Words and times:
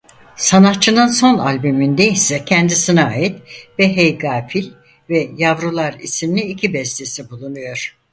Sanatçının 0.37 1.07
son 1.07 1.37
albümünde 1.37 2.07
ise 2.09 2.45
kendisine 2.45 3.03
ait 3.05 3.41
"Be 3.79 3.95
Hey 3.95 4.17
Gafil" 4.17 4.71
ve 5.09 5.31
"Yavrular" 5.37 5.93
isimli 5.93 6.41
iki 6.41 6.73
bestesi 6.73 7.29
bulunuyor. 7.29 7.97